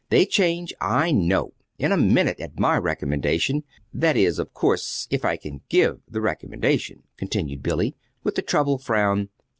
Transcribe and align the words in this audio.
They'd 0.09 0.31
change, 0.31 0.73
I 0.81 1.11
know, 1.11 1.53
in 1.77 1.91
a 1.91 1.95
minute, 1.95 2.39
at 2.39 2.59
my 2.59 2.75
recommendation 2.79 3.63
that 3.93 4.17
is, 4.17 4.39
of 4.39 4.51
course, 4.51 5.07
if 5.11 5.23
I 5.23 5.37
can 5.37 5.61
give 5.69 6.01
the 6.09 6.21
recommendation," 6.21 7.03
continued 7.17 7.61
Billy, 7.61 7.95
with 8.23 8.35
a 8.39 8.41
troubled 8.41 8.83
frown. 8.83 9.29